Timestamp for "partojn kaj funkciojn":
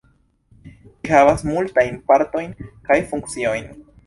2.09-3.71